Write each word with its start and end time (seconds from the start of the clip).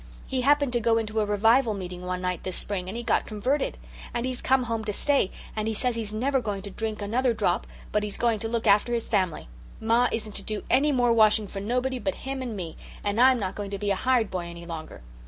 He 0.25 0.41
happened 0.41 0.73
to 0.73 0.79
go 0.79 0.97
into 0.97 1.19
a 1.19 1.27
revival 1.27 1.75
meeting 1.75 2.07
one 2.07 2.21
night 2.23 2.41
this 2.41 2.55
spring 2.55 2.87
and 2.87 2.97
he 2.97 3.03
got 3.03 3.27
converted. 3.27 3.77
And 4.15 4.25
he's 4.25 4.41
come 4.41 4.63
home 4.63 4.83
to 4.85 4.91
stay, 4.93 5.29
and 5.55 5.67
he 5.67 5.75
says 5.75 5.93
he's 5.95 6.11
never 6.11 6.41
going 6.41 6.63
to 6.63 6.71
drink 6.71 7.03
another 7.03 7.35
drop, 7.35 7.67
but 7.91 8.01
he's 8.01 8.17
going 8.17 8.39
to 8.39 8.47
look 8.47 8.65
after 8.65 8.95
his 8.95 9.07
family. 9.07 9.47
Ma 9.79 10.09
isn't 10.11 10.33
to 10.33 10.41
do 10.41 10.63
any 10.71 10.91
more 10.91 11.13
washing 11.13 11.45
for 11.45 11.59
nobody 11.59 11.99
but 11.99 12.15
him 12.15 12.41
and 12.41 12.57
me, 12.57 12.77
and 13.03 13.21
I'm 13.21 13.37
not 13.39 13.55
to 13.57 13.77
be 13.77 13.91
a 13.91 13.95
hired 13.95 14.31
boy 14.31 14.47
any 14.47 14.65
longer. 14.65 15.03